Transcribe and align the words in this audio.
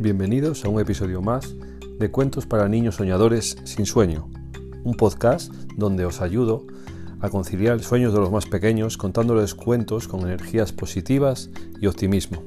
Bienvenidos 0.00 0.64
a 0.64 0.68
un 0.68 0.78
episodio 0.80 1.20
más 1.22 1.56
de 1.98 2.08
Cuentos 2.12 2.46
para 2.46 2.68
Niños 2.68 2.94
Soñadores 2.94 3.56
sin 3.64 3.84
Sueño, 3.84 4.30
un 4.84 4.94
podcast 4.94 5.52
donde 5.76 6.04
os 6.04 6.20
ayudo 6.20 6.64
a 7.18 7.30
conciliar 7.30 7.82
sueños 7.82 8.12
de 8.12 8.20
los 8.20 8.30
más 8.30 8.46
pequeños 8.46 8.96
contándoles 8.96 9.56
cuentos 9.56 10.06
con 10.06 10.20
energías 10.20 10.72
positivas 10.72 11.50
y 11.80 11.88
optimismo. 11.88 12.44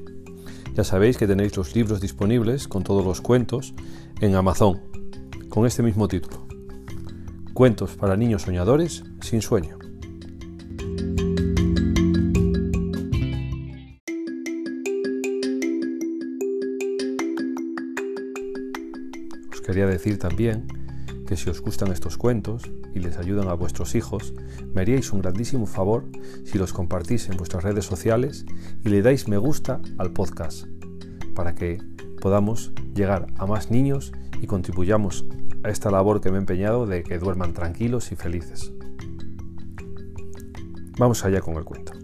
Ya 0.72 0.82
sabéis 0.82 1.18
que 1.18 1.26
tenéis 1.26 1.54
los 1.54 1.76
libros 1.76 2.00
disponibles 2.00 2.68
con 2.68 2.84
todos 2.84 3.04
los 3.04 3.20
cuentos 3.20 3.74
en 4.22 4.34
Amazon, 4.34 4.80
con 5.50 5.66
este 5.66 5.82
mismo 5.82 6.08
título. 6.08 6.46
Cuentos 7.52 7.96
para 7.96 8.16
niños 8.16 8.42
soñadores 8.42 9.04
sin 9.20 9.42
sueño. 9.42 9.81
Quería 19.62 19.86
decir 19.86 20.18
también 20.18 20.66
que 21.26 21.36
si 21.36 21.48
os 21.48 21.60
gustan 21.60 21.92
estos 21.92 22.18
cuentos 22.18 22.70
y 22.94 23.00
les 23.00 23.16
ayudan 23.16 23.48
a 23.48 23.54
vuestros 23.54 23.94
hijos, 23.94 24.34
me 24.74 24.82
haríais 24.82 25.12
un 25.12 25.22
grandísimo 25.22 25.66
favor 25.66 26.04
si 26.44 26.58
los 26.58 26.72
compartís 26.72 27.28
en 27.28 27.36
vuestras 27.36 27.64
redes 27.64 27.84
sociales 27.84 28.44
y 28.84 28.88
le 28.88 29.02
dais 29.02 29.28
me 29.28 29.38
gusta 29.38 29.80
al 29.98 30.12
podcast 30.12 30.66
para 31.34 31.54
que 31.54 31.78
podamos 32.20 32.72
llegar 32.94 33.26
a 33.36 33.46
más 33.46 33.70
niños 33.70 34.12
y 34.40 34.46
contribuyamos 34.46 35.24
a 35.64 35.70
esta 35.70 35.90
labor 35.90 36.20
que 36.20 36.30
me 36.30 36.36
he 36.36 36.40
empeñado 36.40 36.86
de 36.86 37.02
que 37.02 37.18
duerman 37.18 37.52
tranquilos 37.52 38.12
y 38.12 38.16
felices. 38.16 38.72
Vamos 40.98 41.24
allá 41.24 41.40
con 41.40 41.56
el 41.56 41.64
cuento. 41.64 42.01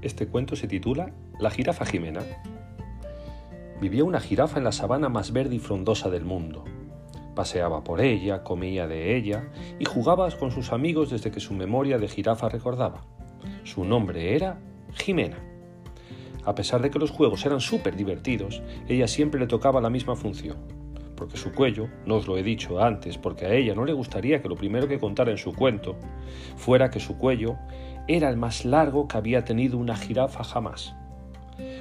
Este 0.00 0.28
cuento 0.28 0.54
se 0.54 0.68
titula 0.68 1.10
La 1.40 1.50
jirafa 1.50 1.84
Jimena. 1.84 2.20
Vivía 3.80 4.04
una 4.04 4.20
jirafa 4.20 4.58
en 4.58 4.64
la 4.64 4.70
sabana 4.70 5.08
más 5.08 5.32
verde 5.32 5.56
y 5.56 5.58
frondosa 5.58 6.08
del 6.08 6.24
mundo. 6.24 6.64
Paseaba 7.34 7.82
por 7.82 8.00
ella, 8.00 8.44
comía 8.44 8.86
de 8.86 9.16
ella 9.16 9.48
y 9.80 9.84
jugaba 9.86 10.30
con 10.30 10.52
sus 10.52 10.72
amigos 10.72 11.10
desde 11.10 11.32
que 11.32 11.40
su 11.40 11.52
memoria 11.52 11.98
de 11.98 12.06
jirafa 12.06 12.48
recordaba. 12.48 13.02
Su 13.64 13.84
nombre 13.84 14.36
era 14.36 14.60
Jimena. 14.94 15.38
A 16.44 16.54
pesar 16.54 16.80
de 16.80 16.90
que 16.90 17.00
los 17.00 17.10
juegos 17.10 17.44
eran 17.44 17.60
súper 17.60 17.96
divertidos, 17.96 18.62
ella 18.88 19.08
siempre 19.08 19.40
le 19.40 19.48
tocaba 19.48 19.80
la 19.80 19.90
misma 19.90 20.14
función, 20.14 20.58
porque 21.16 21.36
su 21.36 21.52
cuello, 21.52 21.88
no 22.06 22.16
os 22.16 22.28
lo 22.28 22.38
he 22.38 22.44
dicho 22.44 22.80
antes, 22.80 23.18
porque 23.18 23.46
a 23.46 23.52
ella 23.52 23.74
no 23.74 23.84
le 23.84 23.92
gustaría 23.92 24.40
que 24.40 24.48
lo 24.48 24.54
primero 24.54 24.86
que 24.86 25.00
contara 25.00 25.32
en 25.32 25.38
su 25.38 25.52
cuento 25.52 25.96
fuera 26.56 26.88
que 26.88 27.00
su 27.00 27.18
cuello 27.18 27.58
era 28.08 28.30
el 28.30 28.38
más 28.38 28.64
largo 28.64 29.06
que 29.06 29.18
había 29.18 29.44
tenido 29.44 29.76
una 29.76 29.94
jirafa 29.94 30.42
jamás. 30.42 30.94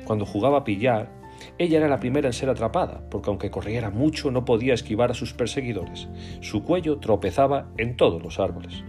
Cuando 0.04 0.26
jugaba 0.26 0.60
a 0.60 0.64
pillar, 0.66 1.10
ella 1.58 1.78
era 1.78 1.88
la 1.88 2.00
primera 2.00 2.28
en 2.28 2.34
ser 2.34 2.50
atrapada, 2.50 3.02
porque 3.10 3.30
aunque 3.30 3.50
corriera 3.50 3.90
mucho 3.90 4.30
no 4.30 4.44
podía 4.44 4.74
esquivar 4.74 5.12
a 5.12 5.14
sus 5.14 5.34
perseguidores. 5.34 6.10
Su 6.42 6.64
cuello 6.64 7.00
tropezaba 7.00 7.68
en 7.78 7.96
todos 7.96 8.22
los 8.22 8.40
árboles. 8.40 8.84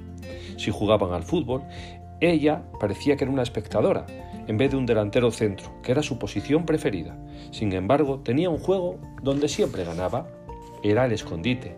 Si 0.57 0.73
jugaban 0.73 1.13
al 1.13 1.23
fútbol, 1.23 1.63
ella 2.21 2.65
parecía 2.81 3.17
que 3.17 3.25
era 3.25 3.33
una 3.33 3.43
espectadora, 3.43 4.05
en 4.49 4.57
vez 4.57 4.73
de 4.73 4.77
un 4.77 4.87
delantero 4.87 5.31
centro, 5.31 5.81
que 5.83 5.93
era 5.93 6.03
su 6.03 6.19
posición 6.19 6.67
preferida. 6.67 7.17
Sin 7.53 7.73
embargo, 7.73 8.21
tenía 8.21 8.51
un 8.51 8.59
juego 8.59 8.99
donde 9.23 9.49
siempre 9.49 9.85
ganaba. 9.85 10.27
Era 10.83 11.05
el 11.05 11.13
escondite. 11.13 11.77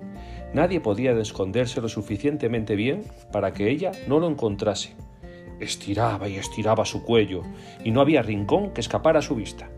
Nadie 0.55 0.81
podía 0.81 1.13
esconderse 1.13 1.83
lo 1.83 1.89
suficientemente 1.89 2.77
bien 2.77 3.05
para 3.33 3.53
que 3.53 3.71
ella 3.71 3.93
no 4.09 4.19
lo 4.19 4.29
encontrase 4.29 4.95
estiraba 5.61 6.29
y 6.29 6.37
estiraba 6.37 6.85
su 6.85 7.05
cuello, 7.05 7.43
y 7.85 7.91
no 7.91 8.01
había 8.01 8.23
rincón 8.23 8.73
que 8.73 8.81
escapara 8.81 9.21
a 9.21 9.23
su 9.23 9.35
vista, 9.35 9.71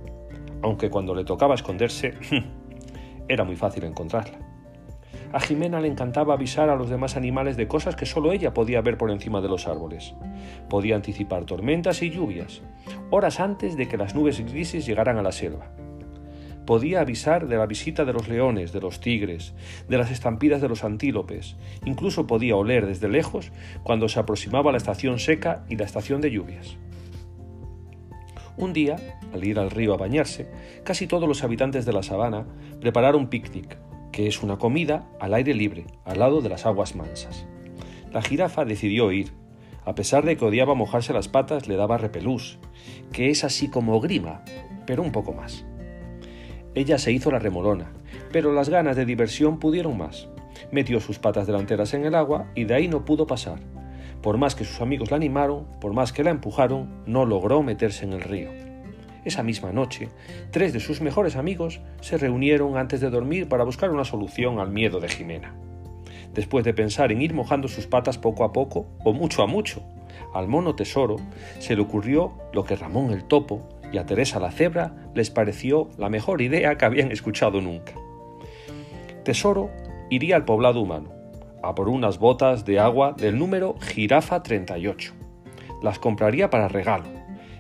aunque 0.62 0.90
cuando 0.90 1.14
le 1.14 1.24
tocaba 1.24 1.54
esconderse 1.54 2.14
era 3.28 3.44
muy 3.44 3.56
fácil 3.56 3.84
encontrarla. 3.84 4.38
A 5.32 5.40
Jimena 5.40 5.80
le 5.80 5.88
encantaba 5.88 6.34
avisar 6.34 6.68
a 6.68 6.76
los 6.76 6.90
demás 6.90 7.16
animales 7.16 7.56
de 7.56 7.66
cosas 7.66 7.96
que 7.96 8.04
solo 8.04 8.32
ella 8.32 8.52
podía 8.52 8.82
ver 8.82 8.98
por 8.98 9.10
encima 9.10 9.40
de 9.40 9.48
los 9.48 9.66
árboles. 9.66 10.14
Podía 10.68 10.94
anticipar 10.94 11.46
tormentas 11.46 12.02
y 12.02 12.10
lluvias, 12.10 12.60
horas 13.10 13.40
antes 13.40 13.76
de 13.76 13.88
que 13.88 13.96
las 13.96 14.14
nubes 14.14 14.40
grises 14.40 14.84
llegaran 14.84 15.16
a 15.16 15.22
la 15.22 15.32
selva 15.32 15.72
podía 16.66 17.00
avisar 17.00 17.48
de 17.48 17.56
la 17.56 17.66
visita 17.66 18.04
de 18.04 18.12
los 18.12 18.28
leones, 18.28 18.72
de 18.72 18.80
los 18.80 19.00
tigres, 19.00 19.54
de 19.88 19.98
las 19.98 20.10
estampidas 20.10 20.60
de 20.60 20.68
los 20.68 20.84
antílopes, 20.84 21.56
incluso 21.84 22.26
podía 22.26 22.56
oler 22.56 22.86
desde 22.86 23.08
lejos 23.08 23.52
cuando 23.82 24.08
se 24.08 24.20
aproximaba 24.20 24.72
la 24.72 24.78
estación 24.78 25.18
seca 25.18 25.64
y 25.68 25.76
la 25.76 25.84
estación 25.84 26.20
de 26.20 26.30
lluvias. 26.30 26.76
Un 28.56 28.72
día, 28.72 28.96
al 29.32 29.44
ir 29.44 29.58
al 29.58 29.70
río 29.70 29.94
a 29.94 29.96
bañarse, 29.96 30.48
casi 30.84 31.06
todos 31.06 31.26
los 31.26 31.42
habitantes 31.42 31.86
de 31.86 31.92
la 31.92 32.02
sabana 32.02 32.46
prepararon 32.80 33.28
picnic, 33.28 33.78
que 34.12 34.26
es 34.26 34.42
una 34.42 34.58
comida 34.58 35.08
al 35.20 35.32
aire 35.34 35.54
libre, 35.54 35.86
al 36.04 36.18
lado 36.18 36.42
de 36.42 36.50
las 36.50 36.66
aguas 36.66 36.94
mansas. 36.94 37.46
La 38.12 38.20
jirafa 38.20 38.64
decidió 38.64 39.10
ir. 39.10 39.32
A 39.84 39.94
pesar 39.94 40.24
de 40.24 40.36
que 40.36 40.44
odiaba 40.44 40.74
mojarse 40.74 41.12
las 41.12 41.28
patas, 41.28 41.66
le 41.66 41.76
daba 41.76 41.98
repelús, 41.98 42.58
que 43.10 43.30
es 43.30 43.42
así 43.42 43.68
como 43.68 44.00
grima, 44.00 44.44
pero 44.86 45.02
un 45.02 45.12
poco 45.12 45.32
más. 45.32 45.64
Ella 46.74 46.98
se 46.98 47.12
hizo 47.12 47.30
la 47.30 47.38
remolona, 47.38 47.92
pero 48.32 48.52
las 48.52 48.68
ganas 48.68 48.96
de 48.96 49.04
diversión 49.04 49.58
pudieron 49.58 49.98
más. 49.98 50.28
Metió 50.70 51.00
sus 51.00 51.18
patas 51.18 51.46
delanteras 51.46 51.92
en 51.92 52.04
el 52.04 52.14
agua 52.14 52.50
y 52.54 52.64
de 52.64 52.74
ahí 52.74 52.88
no 52.88 53.04
pudo 53.04 53.26
pasar. 53.26 53.58
Por 54.22 54.38
más 54.38 54.54
que 54.54 54.64
sus 54.64 54.80
amigos 54.80 55.10
la 55.10 55.16
animaron, 55.16 55.66
por 55.80 55.92
más 55.92 56.12
que 56.12 56.24
la 56.24 56.30
empujaron, 56.30 57.02
no 57.06 57.26
logró 57.26 57.62
meterse 57.62 58.04
en 58.04 58.14
el 58.14 58.22
río. 58.22 58.50
Esa 59.24 59.42
misma 59.42 59.72
noche, 59.72 60.08
tres 60.50 60.72
de 60.72 60.80
sus 60.80 61.00
mejores 61.00 61.36
amigos 61.36 61.80
se 62.00 62.16
reunieron 62.16 62.76
antes 62.76 63.00
de 63.00 63.10
dormir 63.10 63.48
para 63.48 63.64
buscar 63.64 63.90
una 63.90 64.04
solución 64.04 64.58
al 64.58 64.70
miedo 64.70 64.98
de 64.98 65.08
Jimena. 65.08 65.54
Después 66.32 66.64
de 66.64 66.72
pensar 66.72 67.12
en 67.12 67.20
ir 67.20 67.34
mojando 67.34 67.68
sus 67.68 67.86
patas 67.86 68.16
poco 68.16 68.44
a 68.44 68.52
poco, 68.52 68.86
o 69.04 69.12
mucho 69.12 69.42
a 69.42 69.46
mucho, 69.46 69.82
al 70.32 70.48
mono 70.48 70.74
tesoro 70.74 71.16
se 71.58 71.76
le 71.76 71.82
ocurrió 71.82 72.32
lo 72.52 72.64
que 72.64 72.76
Ramón 72.76 73.10
el 73.10 73.24
topo 73.24 73.68
y 73.92 73.98
a 73.98 74.06
Teresa 74.06 74.40
la 74.40 74.50
cebra 74.50 74.94
les 75.14 75.30
pareció 75.30 75.88
la 75.98 76.08
mejor 76.08 76.40
idea 76.40 76.76
que 76.76 76.84
habían 76.84 77.12
escuchado 77.12 77.60
nunca. 77.60 77.92
Tesoro 79.24 79.70
iría 80.10 80.36
al 80.36 80.44
poblado 80.44 80.80
humano, 80.80 81.12
a 81.62 81.74
por 81.74 81.88
unas 81.88 82.18
botas 82.18 82.64
de 82.64 82.80
agua 82.80 83.14
del 83.16 83.38
número 83.38 83.76
Jirafa 83.80 84.42
38. 84.42 85.12
Las 85.82 85.98
compraría 85.98 86.50
para 86.50 86.68
regalo. 86.68 87.04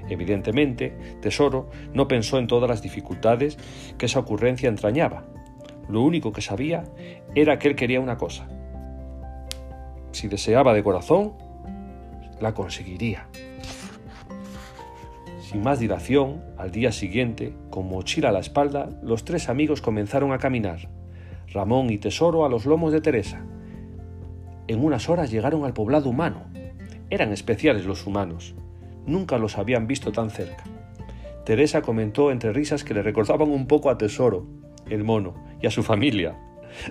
Evidentemente, 0.08 0.96
Tesoro 1.20 1.70
no 1.92 2.08
pensó 2.08 2.38
en 2.38 2.46
todas 2.46 2.68
las 2.68 2.82
dificultades 2.82 3.58
que 3.98 4.06
esa 4.06 4.18
ocurrencia 4.18 4.68
entrañaba. 4.68 5.24
Lo 5.88 6.02
único 6.02 6.32
que 6.32 6.40
sabía 6.40 6.84
era 7.34 7.58
que 7.58 7.68
él 7.68 7.76
quería 7.76 8.00
una 8.00 8.16
cosa. 8.16 8.48
Si 10.12 10.28
deseaba 10.28 10.74
de 10.74 10.82
corazón, 10.82 11.34
la 12.40 12.54
conseguiría. 12.54 13.28
Sin 15.52 15.62
más 15.62 15.78
dilación, 15.78 16.42
al 16.56 16.70
día 16.70 16.92
siguiente, 16.92 17.52
con 17.68 17.86
mochila 17.86 18.30
a 18.30 18.32
la 18.32 18.38
espalda, 18.38 18.88
los 19.02 19.26
tres 19.26 19.50
amigos 19.50 19.82
comenzaron 19.82 20.32
a 20.32 20.38
caminar, 20.38 20.88
Ramón 21.52 21.90
y 21.90 21.98
Tesoro 21.98 22.46
a 22.46 22.48
los 22.48 22.64
lomos 22.64 22.90
de 22.90 23.02
Teresa. 23.02 23.44
En 24.66 24.82
unas 24.82 25.10
horas 25.10 25.30
llegaron 25.30 25.66
al 25.66 25.74
poblado 25.74 26.08
humano. 26.08 26.46
Eran 27.10 27.34
especiales 27.34 27.84
los 27.84 28.06
humanos. 28.06 28.54
Nunca 29.04 29.36
los 29.36 29.58
habían 29.58 29.86
visto 29.86 30.10
tan 30.10 30.30
cerca. 30.30 30.64
Teresa 31.44 31.82
comentó 31.82 32.30
entre 32.30 32.54
risas 32.54 32.82
que 32.82 32.94
le 32.94 33.02
recordaban 33.02 33.50
un 33.50 33.66
poco 33.66 33.90
a 33.90 33.98
Tesoro, 33.98 34.46
el 34.88 35.04
mono, 35.04 35.34
y 35.60 35.66
a 35.66 35.70
su 35.70 35.82
familia. 35.82 36.34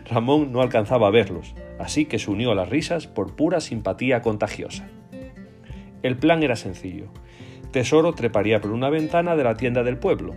Ramón 0.07 0.51
no 0.51 0.61
alcanzaba 0.61 1.07
a 1.07 1.11
verlos, 1.11 1.55
así 1.79 2.05
que 2.05 2.19
se 2.19 2.29
unió 2.29 2.51
a 2.51 2.55
las 2.55 2.69
risas 2.69 3.07
por 3.07 3.35
pura 3.35 3.59
simpatía 3.59 4.21
contagiosa. 4.21 4.87
El 6.03 6.15
plan 6.15 6.43
era 6.43 6.55
sencillo. 6.55 7.07
Tesoro 7.71 8.13
treparía 8.13 8.61
por 8.61 8.71
una 8.71 8.89
ventana 8.89 9.35
de 9.35 9.43
la 9.43 9.55
tienda 9.55 9.83
del 9.83 9.97
pueblo, 9.97 10.35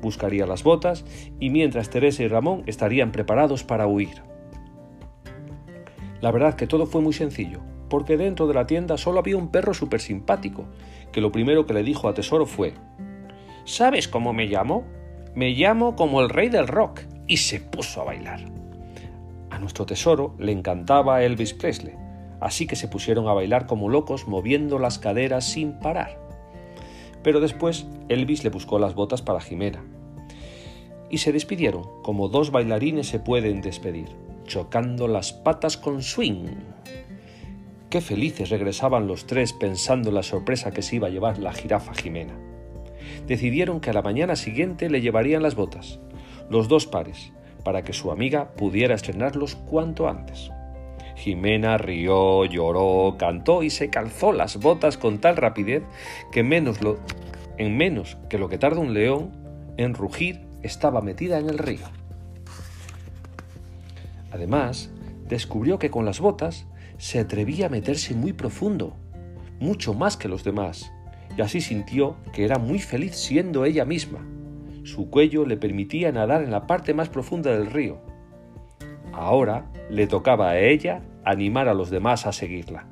buscaría 0.00 0.46
las 0.46 0.62
botas 0.62 1.04
y 1.40 1.50
mientras 1.50 1.90
Teresa 1.90 2.22
y 2.22 2.28
Ramón 2.28 2.62
estarían 2.66 3.12
preparados 3.12 3.64
para 3.64 3.86
huir. 3.86 4.22
La 6.20 6.30
verdad 6.30 6.54
que 6.54 6.66
todo 6.66 6.86
fue 6.86 7.00
muy 7.00 7.12
sencillo, 7.12 7.60
porque 7.88 8.16
dentro 8.16 8.46
de 8.46 8.54
la 8.54 8.66
tienda 8.66 8.96
solo 8.96 9.18
había 9.18 9.36
un 9.36 9.50
perro 9.50 9.74
súper 9.74 10.00
simpático, 10.00 10.66
que 11.12 11.20
lo 11.20 11.32
primero 11.32 11.66
que 11.66 11.74
le 11.74 11.82
dijo 11.82 12.08
a 12.08 12.14
Tesoro 12.14 12.46
fue, 12.46 12.74
¿Sabes 13.64 14.08
cómo 14.08 14.32
me 14.32 14.46
llamo? 14.46 14.84
Me 15.34 15.50
llamo 15.50 15.96
como 15.96 16.20
el 16.20 16.30
rey 16.30 16.48
del 16.48 16.68
rock, 16.68 17.00
y 17.26 17.38
se 17.38 17.60
puso 17.60 18.00
a 18.00 18.04
bailar. 18.04 18.40
A 19.50 19.58
nuestro 19.58 19.86
tesoro 19.86 20.34
le 20.38 20.52
encantaba 20.52 21.22
Elvis 21.22 21.54
Presley, 21.54 21.94
así 22.40 22.66
que 22.66 22.76
se 22.76 22.88
pusieron 22.88 23.28
a 23.28 23.32
bailar 23.32 23.66
como 23.66 23.88
locos 23.88 24.28
moviendo 24.28 24.78
las 24.78 24.98
caderas 24.98 25.44
sin 25.44 25.78
parar. 25.78 26.25
Pero 27.26 27.40
después 27.40 27.88
Elvis 28.08 28.44
le 28.44 28.50
buscó 28.50 28.78
las 28.78 28.94
botas 28.94 29.20
para 29.20 29.40
Jimena. 29.40 29.82
Y 31.10 31.18
se 31.18 31.32
despidieron, 31.32 31.82
como 32.04 32.28
dos 32.28 32.52
bailarines 32.52 33.08
se 33.08 33.18
pueden 33.18 33.62
despedir. 33.62 34.10
chocando 34.44 35.08
las 35.08 35.32
patas 35.32 35.76
con 35.76 36.04
swing. 36.04 36.46
Qué 37.90 38.00
felices 38.00 38.48
regresaban 38.48 39.08
los 39.08 39.26
tres 39.26 39.52
pensando 39.52 40.10
en 40.10 40.14
la 40.14 40.22
sorpresa 40.22 40.70
que 40.70 40.82
se 40.82 40.94
iba 40.94 41.08
a 41.08 41.10
llevar 41.10 41.38
la 41.38 41.52
jirafa 41.52 41.94
Jimena. 41.94 42.38
Decidieron 43.26 43.80
que 43.80 43.90
a 43.90 43.92
la 43.92 44.02
mañana 44.02 44.36
siguiente 44.36 44.88
le 44.88 45.00
llevarían 45.00 45.42
las 45.42 45.56
botas, 45.56 45.98
los 46.48 46.68
dos 46.68 46.86
pares, 46.86 47.32
para 47.64 47.82
que 47.82 47.92
su 47.92 48.12
amiga 48.12 48.54
pudiera 48.54 48.94
estrenarlos 48.94 49.56
cuanto 49.56 50.08
antes. 50.08 50.52
Jimena 51.16 51.78
rió, 51.78 52.44
lloró, 52.44 53.16
cantó 53.18 53.62
y 53.62 53.70
se 53.70 53.90
calzó 53.90 54.32
las 54.32 54.58
botas 54.58 54.98
con 54.98 55.18
tal 55.18 55.36
rapidez 55.36 55.82
que 56.30 56.42
menos 56.42 56.82
lo, 56.82 56.98
en 57.58 57.76
menos 57.76 58.16
que 58.28 58.38
lo 58.38 58.48
que 58.48 58.58
tarda 58.58 58.80
un 58.80 58.94
león 58.94 59.32
en 59.76 59.94
rugir 59.94 60.46
estaba 60.62 61.00
metida 61.00 61.38
en 61.38 61.48
el 61.48 61.58
río. 61.58 61.86
Además, 64.30 64.90
descubrió 65.26 65.78
que 65.78 65.90
con 65.90 66.04
las 66.04 66.20
botas 66.20 66.66
se 66.98 67.18
atrevía 67.18 67.66
a 67.66 67.70
meterse 67.70 68.14
muy 68.14 68.32
profundo, 68.32 68.94
mucho 69.58 69.94
más 69.94 70.16
que 70.16 70.28
los 70.28 70.44
demás, 70.44 70.92
y 71.36 71.40
así 71.40 71.60
sintió 71.60 72.16
que 72.32 72.44
era 72.44 72.58
muy 72.58 72.78
feliz 72.78 73.16
siendo 73.16 73.64
ella 73.64 73.84
misma. 73.84 74.26
Su 74.84 75.10
cuello 75.10 75.46
le 75.46 75.56
permitía 75.56 76.12
nadar 76.12 76.42
en 76.42 76.50
la 76.50 76.66
parte 76.66 76.94
más 76.94 77.08
profunda 77.08 77.50
del 77.50 77.70
río. 77.70 78.00
Ahora 79.16 79.64
le 79.88 80.06
tocaba 80.06 80.50
a 80.50 80.58
ella 80.58 81.00
animar 81.24 81.68
a 81.68 81.74
los 81.74 81.88
demás 81.88 82.26
a 82.26 82.32
seguirla. 82.32 82.86